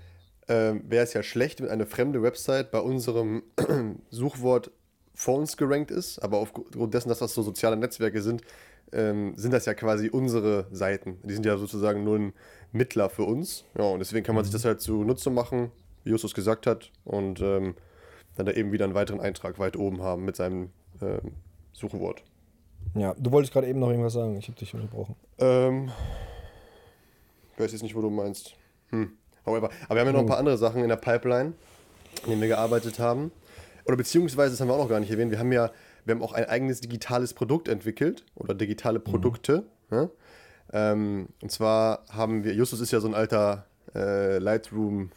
äh, 0.47 0.73
wäre 0.83 1.03
es 1.03 1.13
ja 1.13 1.23
schlecht, 1.23 1.61
wenn 1.61 1.69
eine 1.69 1.85
fremde 1.85 2.21
Website 2.21 2.71
bei 2.71 2.79
unserem 2.79 3.43
Suchwort 4.09 4.71
vor 5.13 5.37
uns 5.37 5.57
gerankt 5.57 5.91
ist, 5.91 6.19
aber 6.19 6.37
aufgrund 6.37 6.93
dessen, 6.93 7.09
dass 7.09 7.19
das 7.19 7.33
so 7.33 7.41
soziale 7.41 7.77
Netzwerke 7.77 8.21
sind, 8.21 8.41
ähm, 8.91 9.33
sind 9.37 9.53
das 9.53 9.65
ja 9.65 9.73
quasi 9.73 10.09
unsere 10.09 10.67
Seiten. 10.71 11.19
Die 11.23 11.33
sind 11.33 11.45
ja 11.45 11.57
sozusagen 11.57 12.03
nur 12.03 12.17
ein 12.17 12.33
Mittler 12.71 13.09
für 13.09 13.23
uns. 13.23 13.65
Ja, 13.77 13.85
und 13.85 13.99
deswegen 13.99 14.25
kann 14.25 14.35
man 14.35 14.43
mhm. 14.43 14.47
sich 14.47 14.53
das 14.53 14.65
halt 14.65 14.81
zunutze 14.81 15.29
machen, 15.29 15.71
wie 16.03 16.11
Justus 16.11 16.33
gesagt 16.33 16.67
hat, 16.67 16.91
und 17.05 17.41
ähm, 17.41 17.75
dann 18.35 18.45
da 18.45 18.51
eben 18.51 18.71
wieder 18.71 18.85
einen 18.85 18.93
weiteren 18.93 19.21
Eintrag 19.21 19.59
weit 19.59 19.77
oben 19.77 20.01
haben 20.01 20.25
mit 20.25 20.35
seinem 20.35 20.71
ähm, 21.01 21.33
Suchwort. 21.73 22.23
Ja, 22.95 23.15
du 23.17 23.31
wolltest 23.31 23.53
gerade 23.53 23.67
eben 23.67 23.79
noch 23.79 23.89
irgendwas 23.89 24.13
sagen. 24.13 24.35
Ich 24.37 24.47
habe 24.47 24.57
dich 24.57 24.73
unterbrochen. 24.73 25.15
Ähm, 25.39 25.91
ich 27.53 27.59
weiß 27.59 27.71
jetzt 27.71 27.83
nicht, 27.83 27.95
wo 27.95 28.01
du 28.01 28.09
meinst. 28.09 28.53
Hm. 28.89 29.11
However. 29.45 29.69
Aber 29.85 29.95
wir 29.95 30.01
haben 30.01 30.07
ja 30.07 30.13
noch 30.13 30.19
ein 30.19 30.25
paar 30.25 30.37
andere 30.37 30.57
Sachen 30.57 30.81
in 30.81 30.89
der 30.89 30.97
Pipeline, 30.97 31.53
an 32.23 32.29
denen 32.29 32.41
wir 32.41 32.47
gearbeitet 32.47 32.99
haben. 32.99 33.31
Oder 33.85 33.97
beziehungsweise, 33.97 34.51
das 34.51 34.61
haben 34.61 34.67
wir 34.67 34.73
auch 34.75 34.83
noch 34.83 34.89
gar 34.89 34.99
nicht 34.99 35.11
erwähnt, 35.11 35.31
wir 35.31 35.39
haben 35.39 35.51
ja 35.51 35.71
wir 36.05 36.15
haben 36.15 36.21
auch 36.21 36.33
ein 36.33 36.45
eigenes 36.45 36.81
digitales 36.81 37.33
Produkt 37.33 37.67
entwickelt 37.67 38.25
oder 38.35 38.53
digitale 38.53 38.99
mhm. 38.99 39.03
Produkte. 39.03 39.65
Mhm. 39.89 39.97
Ja? 39.97 40.09
Ähm, 40.73 41.27
und 41.41 41.51
zwar 41.51 42.05
haben 42.09 42.43
wir, 42.43 42.53
Justus 42.53 42.79
ist 42.79 42.91
ja 42.91 42.99
so 42.99 43.07
ein 43.07 43.13
alter 43.13 43.65
äh, 43.93 44.37
Lightroom 44.37 45.11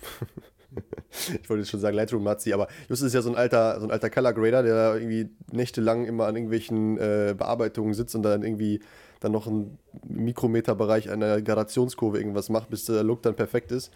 ich 1.43 1.49
wollte 1.49 1.63
jetzt 1.63 1.71
schon 1.71 1.81
sagen 1.81 1.97
Lightroom 1.97 2.25
Nazi, 2.25 2.53
aber 2.53 2.69
Justus 2.89 3.09
ist 3.09 3.15
ja 3.15 3.23
so 3.23 3.31
ein 3.31 3.37
alter, 3.37 3.79
so 3.81 3.87
ein 3.87 3.91
alter 3.91 4.11
Color 4.11 4.33
Grader, 4.33 4.63
der 4.63 4.95
irgendwie 4.97 5.29
nächtelang 5.53 6.05
immer 6.05 6.27
an 6.27 6.37
irgendwelchen 6.37 6.99
äh, 6.99 7.35
Bearbeitungen 7.37 7.95
sitzt 7.95 8.15
und 8.15 8.23
dann 8.23 8.43
irgendwie 8.43 8.81
dann 9.21 9.33
noch 9.33 9.47
einen 9.47 9.79
Mikrometerbereich 10.07 11.11
einer 11.11 11.41
Gradationskurve 11.41 12.19
irgendwas 12.19 12.51
macht, 12.51 12.69
bis 12.71 12.85
der 12.85 13.03
Look 13.03 13.23
dann 13.23 13.35
perfekt 13.35 13.73
ist. 13.73 13.93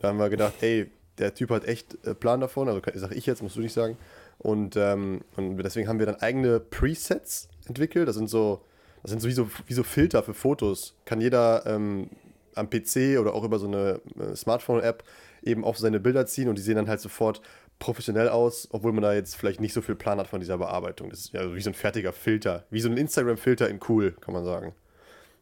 Da 0.00 0.08
haben 0.08 0.18
wir 0.18 0.28
gedacht, 0.28 0.54
ey, 0.60 0.90
der 1.18 1.34
Typ 1.34 1.50
hat 1.50 1.66
echt 1.66 2.04
äh, 2.04 2.14
Plan 2.14 2.40
davon, 2.40 2.68
also 2.68 2.80
sage 2.94 3.14
ich 3.14 3.26
jetzt, 3.26 3.42
musst 3.42 3.56
du 3.56 3.60
nicht 3.60 3.74
sagen. 3.74 3.96
Und, 4.38 4.76
ähm, 4.76 5.20
und 5.36 5.56
deswegen 5.58 5.88
haben 5.88 5.98
wir 5.98 6.06
dann 6.06 6.16
eigene 6.16 6.58
Presets 6.58 7.48
entwickelt. 7.66 8.08
Das 8.08 8.16
sind 8.16 8.28
so, 8.28 8.64
das 9.02 9.12
sind 9.12 9.20
so 9.20 9.28
wie 9.28 9.32
so, 9.32 9.48
wie 9.66 9.74
so 9.74 9.84
Filter 9.84 10.22
für 10.22 10.34
Fotos. 10.34 10.94
Kann 11.04 11.20
jeder 11.20 11.64
ähm, 11.66 12.08
am 12.54 12.68
PC 12.68 13.18
oder 13.20 13.34
auch 13.34 13.44
über 13.44 13.58
so 13.58 13.66
eine 13.66 14.00
äh, 14.18 14.34
Smartphone-App 14.34 15.04
eben 15.42 15.64
auf 15.64 15.78
seine 15.78 16.00
Bilder 16.00 16.26
ziehen 16.26 16.48
und 16.48 16.56
die 16.56 16.62
sehen 16.62 16.76
dann 16.76 16.88
halt 16.88 17.00
sofort 17.00 17.40
professionell 17.78 18.28
aus, 18.28 18.68
obwohl 18.70 18.92
man 18.92 19.02
da 19.02 19.12
jetzt 19.12 19.36
vielleicht 19.36 19.60
nicht 19.60 19.72
so 19.72 19.82
viel 19.82 19.96
Plan 19.96 20.18
hat 20.18 20.28
von 20.28 20.40
dieser 20.40 20.58
Bearbeitung. 20.58 21.10
Das 21.10 21.20
ist 21.20 21.32
ja 21.32 21.54
wie 21.54 21.60
so 21.60 21.70
ein 21.70 21.74
fertiger 21.74 22.12
Filter, 22.12 22.64
wie 22.70 22.80
so 22.80 22.88
ein 22.88 22.96
Instagram-Filter 22.96 23.68
in 23.68 23.80
cool, 23.88 24.12
kann 24.20 24.34
man 24.34 24.44
sagen. 24.44 24.72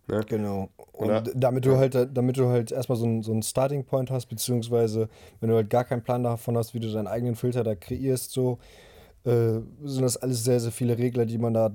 Ne? 0.07 0.25
Genau. 0.29 0.71
Und 0.93 1.09
Oder? 1.09 1.23
damit 1.35 1.67
du 1.67 1.77
halt, 1.77 1.95
damit 2.13 2.37
du 2.37 2.49
halt 2.49 2.73
erstmal 2.73 2.97
so 2.97 3.05
einen, 3.05 3.23
so 3.23 3.33
einen 3.33 3.43
Starting 3.43 3.85
Point 3.85 4.11
hast, 4.11 4.27
beziehungsweise 4.27 5.09
wenn 5.41 5.51
du 5.51 5.57
halt 5.57 5.71
gar 5.71 5.85
keinen 5.85 6.03
Plan 6.03 6.23
davon 6.23 6.57
hast, 6.57 6.75
wie 6.75 6.81
du 6.81 6.91
deinen 6.91 7.07
eigenen 7.07 7.37
Filter 7.37 7.63
da 7.63 7.75
kreierst, 7.75 8.33
so 8.33 8.59
äh, 9.25 9.61
sind 9.83 10.03
das 10.03 10.17
alles 10.17 10.45
sehr, 10.45 10.61
sehr 10.61 10.73
viele 10.73 10.99
Regler, 10.99 11.27
die 11.27 11.39
man 11.39 11.55
da 11.55 11.71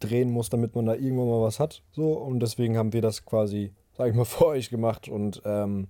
drehen 0.00 0.30
muss, 0.30 0.48
damit 0.48 0.74
man 0.74 0.86
da 0.86 0.94
irgendwann 0.94 1.28
mal 1.28 1.42
was 1.42 1.60
hat. 1.60 1.82
So, 1.92 2.12
und 2.12 2.40
deswegen 2.40 2.76
haben 2.76 2.92
wir 2.92 3.02
das 3.02 3.24
quasi, 3.24 3.72
sag 3.96 4.08
ich 4.08 4.14
mal, 4.14 4.24
vor 4.24 4.48
euch 4.48 4.70
gemacht 4.70 5.08
und 5.08 5.42
ähm, 5.44 5.88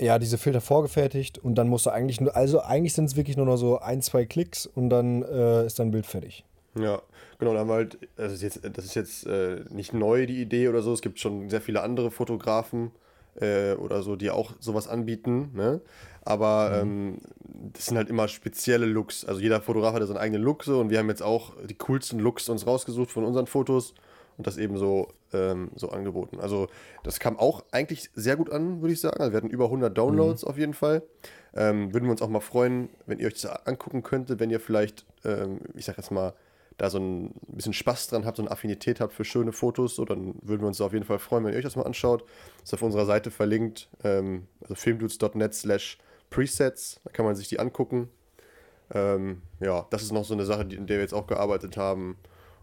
ja, 0.00 0.18
diese 0.18 0.38
Filter 0.38 0.60
vorgefertigt 0.60 1.38
und 1.38 1.56
dann 1.56 1.68
musst 1.68 1.86
du 1.86 1.90
eigentlich 1.90 2.20
nur, 2.20 2.34
also 2.36 2.60
eigentlich 2.60 2.94
sind 2.94 3.06
es 3.06 3.16
wirklich 3.16 3.36
nur 3.36 3.46
noch 3.46 3.56
so 3.56 3.78
ein, 3.78 4.02
zwei 4.02 4.24
Klicks 4.24 4.66
und 4.66 4.90
dann 4.90 5.22
äh, 5.22 5.66
ist 5.66 5.78
dein 5.78 5.90
Bild 5.90 6.06
fertig. 6.06 6.44
Ja, 6.78 7.02
genau, 7.38 7.52
dann 7.52 7.60
haben 7.60 7.68
wir 7.68 7.74
halt, 7.74 7.98
das 8.16 8.32
ist 8.32 8.42
jetzt, 8.42 8.60
das 8.62 8.84
ist 8.84 8.94
jetzt 8.94 9.26
äh, 9.26 9.64
nicht 9.70 9.92
neu, 9.92 10.26
die 10.26 10.40
Idee 10.40 10.68
oder 10.68 10.82
so, 10.82 10.92
es 10.92 11.00
gibt 11.00 11.18
schon 11.18 11.50
sehr 11.50 11.60
viele 11.60 11.82
andere 11.82 12.10
Fotografen, 12.10 12.92
äh, 13.40 13.74
oder 13.74 14.02
so, 14.02 14.16
die 14.16 14.30
auch 14.30 14.52
sowas 14.60 14.88
anbieten, 14.88 15.50
ne? 15.54 15.80
Aber 16.22 16.78
ähm, 16.82 17.18
das 17.72 17.86
sind 17.86 17.96
halt 17.96 18.10
immer 18.10 18.28
spezielle 18.28 18.84
Looks. 18.84 19.24
Also 19.24 19.40
jeder 19.40 19.62
Fotograf 19.62 19.94
hat 19.94 20.00
ja 20.00 20.06
seinen 20.06 20.18
eigenen 20.18 20.42
Look 20.42 20.64
so 20.64 20.78
und 20.78 20.90
wir 20.90 20.98
haben 20.98 21.08
jetzt 21.08 21.22
auch 21.22 21.54
die 21.64 21.74
coolsten 21.74 22.18
Looks 22.18 22.50
uns 22.50 22.66
rausgesucht 22.66 23.10
von 23.10 23.24
unseren 23.24 23.46
Fotos 23.46 23.94
und 24.38 24.46
das 24.46 24.56
eben 24.56 24.78
so, 24.78 25.08
ähm, 25.32 25.70
so 25.74 25.90
angeboten. 25.90 26.40
Also 26.40 26.68
das 27.02 27.18
kam 27.20 27.38
auch 27.38 27.64
eigentlich 27.72 28.10
sehr 28.14 28.36
gut 28.36 28.50
an, 28.50 28.80
würde 28.80 28.94
ich 28.94 29.00
sagen. 29.00 29.20
Also 29.20 29.32
wir 29.32 29.36
hatten 29.36 29.50
über 29.50 29.66
100 29.66 29.96
Downloads 29.96 30.44
auf 30.44 30.56
jeden 30.56 30.74
Fall. 30.74 31.02
Ähm, 31.54 31.92
würden 31.92 32.04
wir 32.04 32.12
uns 32.12 32.22
auch 32.22 32.28
mal 32.28 32.40
freuen, 32.40 32.88
wenn 33.06 33.18
ihr 33.18 33.26
euch 33.26 33.42
das 33.42 33.66
angucken 33.66 34.02
könntet, 34.02 34.38
wenn 34.40 34.50
ihr 34.50 34.60
vielleicht, 34.60 35.04
ähm, 35.24 35.58
ich 35.74 35.84
sag 35.84 35.96
jetzt 35.96 36.10
mal, 36.10 36.34
da 36.76 36.88
so 36.88 36.98
ein 37.00 37.34
bisschen 37.48 37.72
Spaß 37.72 38.06
dran 38.06 38.24
habt, 38.24 38.36
so 38.36 38.42
eine 38.44 38.52
Affinität 38.52 39.00
habt 39.00 39.12
für 39.12 39.24
schöne 39.24 39.50
Fotos, 39.50 39.96
so, 39.96 40.04
dann 40.04 40.36
würden 40.42 40.60
wir 40.60 40.68
uns 40.68 40.80
auf 40.80 40.92
jeden 40.92 41.04
Fall 41.04 41.18
freuen, 41.18 41.44
wenn 41.44 41.52
ihr 41.52 41.58
euch 41.58 41.64
das 41.64 41.74
mal 41.74 41.82
anschaut. 41.82 42.24
Ist 42.62 42.72
auf 42.72 42.82
unserer 42.82 43.04
Seite 43.04 43.32
verlinkt, 43.32 43.88
ähm, 44.04 44.46
also 44.62 44.76
filmdudes.net 44.76 45.54
slash 45.54 45.98
Presets, 46.30 47.00
da 47.02 47.10
kann 47.10 47.24
man 47.24 47.34
sich 47.34 47.48
die 47.48 47.58
angucken. 47.58 48.08
Ähm, 48.94 49.42
ja, 49.58 49.86
das 49.90 50.02
ist 50.02 50.12
noch 50.12 50.24
so 50.24 50.34
eine 50.34 50.44
Sache, 50.44 50.64
die, 50.64 50.76
in 50.76 50.86
der 50.86 50.98
wir 50.98 51.02
jetzt 51.02 51.14
auch 51.14 51.26
gearbeitet 51.26 51.76
haben. 51.76 52.16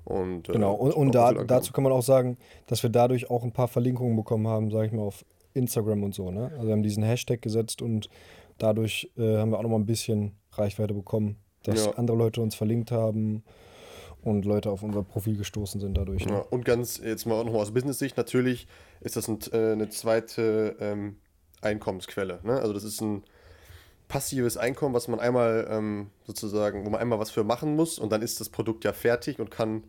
Und, 0.06 0.50
äh, 0.50 0.54
Genau, 0.54 0.74
und, 0.74 0.94
und 0.94 1.16
da, 1.16 1.34
dazu 1.34 1.74
kann 1.74 1.84
man 1.84 1.92
auch 1.92 2.04
sagen, 2.04 2.38
dass 2.68 2.84
wir 2.84 2.90
dadurch 2.90 3.30
auch 3.30 3.44
ein 3.44 3.52
paar 3.52 3.68
Verlinkungen 3.68 4.16
bekommen 4.16 4.48
haben, 4.48 4.72
sage 4.72 4.88
ich 4.88 4.94
mal, 4.94 5.02
auf 5.02 5.26
Instagram 5.54 6.04
und 6.04 6.14
so. 6.14 6.32
Ne? 6.32 6.52
Also 6.54 6.68
wir 6.68 6.74
haben 6.74 6.84
diesen 6.84 7.04
Hashtag 7.04 7.42
gesetzt 7.42 7.82
und 7.82 8.10
dadurch 8.58 9.12
äh, 9.18 9.38
haben 9.38 9.52
wir 9.52 9.58
auch 9.58 9.64
nochmal 9.64 9.80
ein 9.80 9.86
bisschen 9.86 10.34
Reichweite 10.52 10.94
bekommen, 10.94 11.38
dass 11.64 11.86
Ja. 11.86 11.92
andere 11.94 12.18
Leute 12.18 12.42
uns 12.42 12.56
verlinkt 12.56 12.92
haben 12.92 13.44
und 14.22 14.46
Leute 14.46 14.70
auf 14.70 14.84
unser 14.84 15.04
Profil 15.04 15.38
gestoßen 15.38 15.80
sind 15.82 15.98
dadurch. 15.98 16.26
Ne? 16.26 16.34
Ja, 16.34 16.40
und 16.50 16.66
ganz 16.66 17.00
jetzt 17.04 17.26
mal 17.26 17.36
auch 17.40 17.46
nochmal 17.46 17.62
aus 17.62 17.74
Business-Sicht, 17.74 18.18
natürlich 18.18 18.68
ist 19.02 19.16
das 19.16 19.28
ein, 19.28 19.40
äh, 19.52 19.72
eine 19.72 19.90
zweite 19.90 20.76
ähm, 20.80 21.18
Einkommensquelle. 21.62 22.40
Ne? 22.44 22.54
Also 22.60 22.74
das 22.74 22.84
ist 22.84 23.02
ein 23.02 23.24
passives 24.08 24.58
Einkommen, 24.58 24.94
was 24.94 25.08
man 25.08 25.20
einmal 25.20 25.68
ähm, 25.70 26.12
sozusagen, 26.26 26.86
wo 26.86 26.90
man 26.90 27.02
einmal 27.02 27.20
was 27.20 27.32
für 27.32 27.44
machen 27.44 27.76
muss 27.76 28.00
und 28.00 28.12
dann 28.12 28.22
ist 28.22 28.40
das 28.40 28.50
Produkt 28.50 28.84
ja 28.84 28.94
fertig 28.94 29.40
und 29.40 29.52
kann 29.52 29.84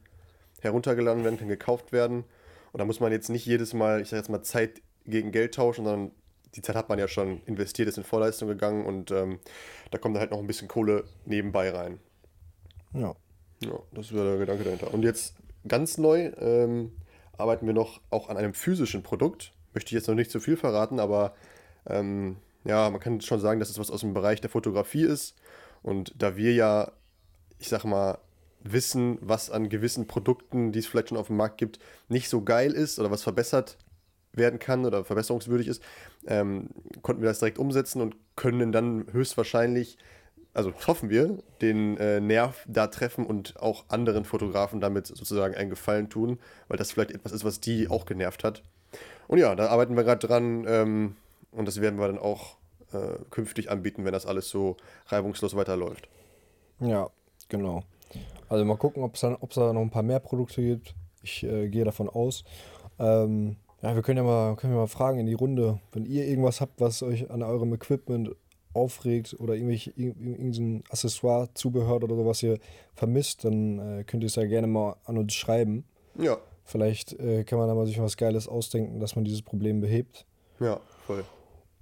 heruntergeladen 0.61 1.25
werden, 1.25 1.39
kann 1.39 1.49
gekauft 1.49 1.93
werden. 1.93 2.25
Und 2.73 2.79
da 2.79 2.85
muss 2.85 3.01
man 3.01 3.13
jetzt 3.13 3.29
nicht 3.29 3.47
jedes 3.47 3.75
Mal, 3.75 4.01
ich 4.01 4.09
sag 4.09 4.19
jetzt 4.19 4.29
mal, 4.29 4.43
Zeit 4.43 4.83
gegen 5.07 5.33
Geld 5.33 5.55
tauschen, 5.55 5.85
sondern 5.85 6.11
die 6.55 6.63
Zeit 6.63 6.77
hat 6.77 6.89
man 6.89 6.99
ja 6.99 7.09
schon 7.09 7.43
investiert, 7.47 7.89
ist 7.89 7.99
in 7.99 8.05
Vorleistung 8.05 8.49
gegangen 8.49 8.87
und 8.87 9.11
ähm, 9.11 9.39
da 9.91 9.99
kommt 9.99 10.19
halt 10.19 10.31
noch 10.31 10.39
ein 10.39 10.47
bisschen 10.47 10.69
Kohle 10.69 11.05
nebenbei 11.25 11.71
rein. 11.71 12.01
Ja. 12.93 13.15
Ja, 13.61 13.79
das 13.93 14.13
wäre 14.13 14.31
der 14.31 14.39
Gedanke 14.39 14.65
dahinter. 14.65 14.93
Und 14.93 15.03
jetzt 15.03 15.35
ganz 15.67 15.97
neu 15.97 16.31
ähm, 16.39 16.93
arbeiten 17.39 17.67
wir 17.67 17.73
noch 17.73 18.01
auch 18.11 18.29
an 18.29 18.37
einem 18.37 18.55
physischen 18.55 19.03
Produkt. 19.03 19.53
Möchte 19.73 19.89
ich 19.89 19.93
jetzt 19.93 20.09
noch 20.09 20.15
nicht 20.15 20.31
zu 20.31 20.41
viel 20.41 20.57
verraten, 20.57 21.01
aber 21.01 21.35
ähm, 21.87 22.37
ja, 22.67 22.91
man 22.91 23.01
kann 23.01 23.21
schon 23.21 23.41
sagen, 23.41 23.61
dass 23.61 23.71
es 23.71 23.79
was 23.79 23.91
aus 23.91 24.01
dem 24.01 24.15
Bereich 24.15 24.41
der 24.41 24.51
Fotografie 24.51 25.05
ist. 25.05 25.37
Und 25.83 26.13
da 26.17 26.37
wir 26.37 26.53
ja, 26.53 26.93
ich 27.59 27.69
sag 27.69 27.85
mal, 27.85 28.19
wissen, 28.73 29.19
was 29.21 29.51
an 29.51 29.69
gewissen 29.69 30.07
Produkten, 30.07 30.73
die 30.73 30.81
es 30.81 30.87
vielleicht 30.87 31.11
schon 31.11 31.19
auf 31.19 31.29
dem 31.29 31.37
Markt 31.37 31.59
gibt, 31.59 31.79
nicht 32.09 32.29
so 32.29 32.43
geil 32.43 32.73
ist 32.73 32.99
oder 32.99 33.11
was 33.11 33.23
verbessert 33.23 33.79
werden 34.33 34.59
kann 34.59 34.85
oder 34.85 35.05
verbesserungswürdig 35.05 35.69
ist, 35.69 35.83
ähm, 36.27 36.71
konnten 37.03 37.23
wir 37.23 37.29
das 37.29 37.39
direkt 37.39 37.59
umsetzen 37.59 38.03
und 38.03 38.17
können 38.35 38.73
dann 38.73 39.07
höchstwahrscheinlich, 39.13 39.99
also 40.53 40.73
hoffen 40.87 41.09
wir, 41.09 41.39
den 41.61 41.97
äh, 41.97 42.21
Nerv 42.21 42.65
da 42.67 42.89
treffen 42.89 43.25
und 43.25 43.61
auch 43.61 43.85
anderen 43.89 44.25
Fotografen 44.25 44.81
damit 44.81 45.07
sozusagen 45.07 45.55
einen 45.55 45.71
Gefallen 45.71 46.11
tun, 46.11 46.39
weil 46.69 46.77
das 46.77 46.93
vielleicht 46.93 47.13
etwas 47.13 47.33
ist, 47.33 47.45
was 47.45 47.61
die 47.61 47.89
auch 47.89 48.05
genervt 48.05 48.45
hat. 48.45 48.63
Und 49.29 49.39
ja, 49.39 49.55
da 49.55 49.69
arbeiten 49.69 49.97
wir 49.97 50.05
gerade 50.05 50.27
dran 50.27 50.65
ähm, 50.69 51.17
und 51.53 51.67
das 51.67 51.81
werden 51.81 51.99
wir 51.99 52.07
dann 52.09 52.19
auch 52.19 52.57
äh, 52.93 53.19
künftig 53.31 53.71
anbieten, 53.71 54.05
wenn 54.05 54.13
das 54.13 54.27
alles 54.27 54.49
so 54.49 54.77
reibungslos 55.07 55.57
weiterläuft. 55.57 56.09
Ja, 56.81 57.11
genau. 57.49 57.83
Also 58.49 58.65
mal 58.65 58.77
gucken, 58.77 59.03
ob 59.03 59.15
es 59.15 59.21
da, 59.21 59.31
noch 59.73 59.81
ein 59.83 59.91
paar 59.91 60.03
mehr 60.03 60.21
Produkte 60.21 60.63
gibt. 60.63 60.95
Ich 61.23 61.43
äh, 61.43 61.69
gehe 61.69 61.85
davon 61.85 62.09
aus. 62.09 62.45
Ähm, 62.99 63.57
ja, 63.83 63.95
wir 63.95 64.03
können 64.03 64.19
ja 64.19 64.23
mal, 64.23 64.57
können 64.57 64.73
ja 64.73 64.79
mal 64.79 64.87
fragen 64.87 65.19
in 65.19 65.27
die 65.27 65.35
Runde, 65.35 65.81
wenn 65.93 66.07
ihr 66.07 66.27
irgendwas 66.27 66.61
habt, 66.61 66.81
was 66.81 67.03
euch 67.03 67.31
an 67.31 67.43
eurem 67.43 67.75
Equipment 67.75 68.31
aufregt 68.73 69.35
oder 69.39 69.55
irgendwelche, 69.55 69.91
irg- 69.93 70.21
irgendein 70.21 70.85
Accessoire, 70.91 71.49
Zubehör 71.55 71.97
oder 72.03 72.15
so, 72.15 72.27
was 72.27 72.43
ihr 72.43 72.59
vermisst, 72.95 73.45
dann 73.45 73.79
äh, 74.01 74.05
könnt 74.05 74.23
ihr 74.23 74.29
es 74.29 74.37
ja 74.37 74.45
gerne 74.47 74.67
mal 74.67 74.97
an 75.05 75.19
uns 75.19 75.35
schreiben. 75.35 75.85
Ja, 76.19 76.39
Vielleicht 76.65 77.13
äh, 77.21 77.45
kann 77.45 77.59
man 77.59 77.69
da 77.69 77.75
mal 77.75 77.87
sich 77.87 78.01
was 78.01 78.17
Geiles 78.17 78.49
ausdenken, 78.49 78.99
dass 78.99 79.15
man 79.15 79.25
dieses 79.25 79.43
Problem 79.43 79.81
behebt. 79.81 80.27
ja, 80.61 80.81
voll. 81.07 81.25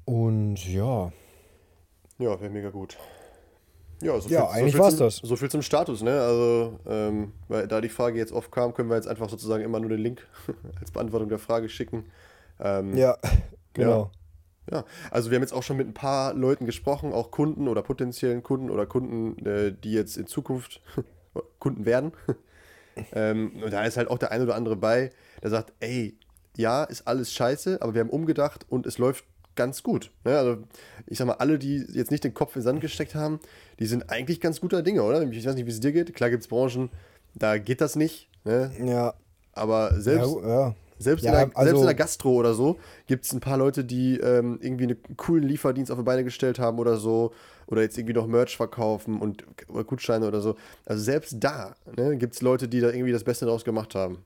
Und 0.04 0.56
ja, 0.66 1.12
Ja, 2.18 2.40
wäre 2.40 2.50
mega 2.50 2.70
gut. 2.70 2.96
Ja, 4.02 4.20
so 4.20 4.28
Ja, 4.28 4.48
eigentlich 4.50 4.74
so 4.74 4.78
war's 4.80 4.96
zum, 4.96 5.06
das. 5.06 5.16
So 5.16 5.36
viel 5.36 5.50
zum 5.50 5.62
Status, 5.62 6.02
ne? 6.02 6.20
Also, 6.20 6.78
ähm, 6.86 7.32
weil 7.48 7.66
da 7.66 7.80
die 7.80 7.88
Frage 7.88 8.18
jetzt 8.18 8.32
oft 8.32 8.52
kam, 8.52 8.74
können 8.74 8.90
wir 8.90 8.96
jetzt 8.96 9.08
einfach 9.08 9.28
sozusagen 9.28 9.64
immer 9.64 9.80
nur 9.80 9.88
den 9.88 10.00
Link 10.00 10.26
als 10.80 10.90
Beantwortung 10.90 11.28
der 11.28 11.38
Frage 11.38 11.68
schicken. 11.68 12.04
Ähm, 12.60 12.96
ja, 12.96 13.16
genau. 13.72 14.10
ja, 14.70 14.84
also 15.10 15.30
wir 15.30 15.36
haben 15.36 15.42
jetzt 15.42 15.54
auch 15.54 15.62
schon 15.62 15.76
mit 15.76 15.88
ein 15.88 15.94
paar 15.94 16.34
Leuten 16.34 16.66
gesprochen, 16.66 17.12
auch 17.12 17.30
Kunden 17.30 17.66
oder 17.66 17.82
potenziellen 17.82 18.42
Kunden 18.42 18.70
oder 18.70 18.86
Kunden, 18.86 19.44
äh, 19.46 19.72
die 19.72 19.92
jetzt 19.92 20.16
in 20.16 20.26
Zukunft 20.26 20.82
Kunden 21.58 21.86
werden. 21.86 22.12
ähm, 23.12 23.52
und 23.62 23.72
da 23.72 23.84
ist 23.84 23.96
halt 23.96 24.08
auch 24.08 24.18
der 24.18 24.30
eine 24.30 24.44
oder 24.44 24.54
andere 24.54 24.76
bei, 24.76 25.10
der 25.42 25.50
sagt, 25.50 25.72
ey, 25.80 26.18
ja, 26.56 26.84
ist 26.84 27.08
alles 27.08 27.32
scheiße, 27.32 27.80
aber 27.80 27.94
wir 27.94 28.00
haben 28.00 28.10
umgedacht 28.10 28.66
und 28.68 28.86
es 28.86 28.98
läuft 28.98 29.24
ganz 29.56 29.82
gut. 29.82 30.10
Ne? 30.24 30.36
Also 30.36 30.62
ich 31.06 31.18
sag 31.18 31.26
mal, 31.26 31.34
alle, 31.34 31.58
die 31.58 31.78
jetzt 31.92 32.10
nicht 32.10 32.24
den 32.24 32.34
Kopf 32.34 32.54
in 32.56 32.60
den 32.60 32.64
Sand 32.64 32.80
gesteckt 32.80 33.14
haben, 33.14 33.40
die 33.78 33.86
sind 33.86 34.10
eigentlich 34.10 34.40
ganz 34.40 34.60
guter 34.60 34.82
Dinge, 34.82 35.02
oder? 35.02 35.22
Ich 35.22 35.46
weiß 35.46 35.54
nicht, 35.54 35.66
wie 35.66 35.70
es 35.70 35.80
dir 35.80 35.92
geht. 35.92 36.14
Klar 36.14 36.30
gibt 36.30 36.42
es 36.42 36.48
Branchen, 36.48 36.90
da 37.34 37.58
geht 37.58 37.80
das 37.80 37.96
nicht. 37.96 38.28
Ne? 38.44 38.70
Ja, 38.84 39.14
Aber 39.52 40.00
selbst, 40.00 40.36
ja, 40.42 40.48
ja. 40.48 40.74
selbst, 40.98 41.24
Ja, 41.24 41.42
in 41.42 41.48
der, 41.50 41.56
also- 41.58 41.66
selbst 41.68 41.80
in 41.80 41.86
der 41.86 41.94
Gastro 41.94 42.32
oder 42.34 42.54
so 42.54 42.78
gibt 43.06 43.24
es 43.24 43.32
ein 43.32 43.40
paar 43.40 43.56
Leute, 43.56 43.84
die 43.84 44.18
ähm, 44.18 44.58
irgendwie 44.60 44.84
einen 44.84 45.16
coolen 45.16 45.44
Lieferdienst 45.44 45.90
auf 45.90 45.98
die 45.98 46.04
Beine 46.04 46.24
gestellt 46.24 46.58
haben 46.58 46.78
oder 46.78 46.96
so. 46.96 47.32
Oder 47.66 47.80
jetzt 47.80 47.96
irgendwie 47.96 48.12
noch 48.12 48.26
Merch 48.26 48.56
verkaufen 48.58 49.20
und 49.20 49.44
oder 49.68 49.84
Gutscheine 49.84 50.28
oder 50.28 50.42
so. 50.42 50.54
Also 50.84 51.02
selbst 51.02 51.36
da 51.40 51.74
ne, 51.96 52.18
gibt 52.18 52.34
es 52.34 52.42
Leute, 52.42 52.68
die 52.68 52.80
da 52.80 52.90
irgendwie 52.90 53.12
das 53.12 53.24
Beste 53.24 53.46
draus 53.46 53.64
gemacht 53.64 53.94
haben. 53.94 54.18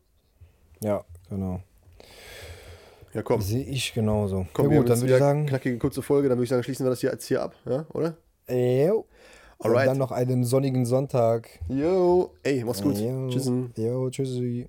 Ja, 0.81 1.05
genau. 1.31 1.63
Ja, 3.19 3.23
komm. 3.23 3.41
Sehe 3.41 3.65
ich 3.65 3.93
genauso. 3.95 4.47
komm 4.53 4.71
ja 4.71 4.79
gut, 4.79 4.89
dann 4.89 5.01
würde 5.01 5.13
ich 5.13 5.19
sagen, 5.19 5.47
Knackige, 5.47 5.77
kurze 5.79 6.03
Folge, 6.03 6.29
dann 6.29 6.39
würde 6.39 6.45
ich 6.45 6.51
sagen, 6.51 6.63
schließen 6.63 6.87
wir 6.87 6.91
das 6.91 7.01
hier 7.01 7.11
jetzt 7.11 7.27
hier 7.27 7.43
ab, 7.43 7.57
ja, 7.69 7.85
oder? 7.93 8.17
jo. 8.49 9.07
Und 9.59 9.71
Alright. 9.71 9.89
dann 9.89 9.99
noch 9.99 10.13
einen 10.13 10.45
sonnigen 10.45 10.87
Sonntag. 10.87 11.49
Yo, 11.69 12.31
ey, 12.45 12.63
mach's 12.65 12.81
gut. 12.81 12.97
Jo. 12.97 13.29
Tschüssen. 13.29 13.73
Jo, 13.77 14.09
tschüssi. 14.09 14.67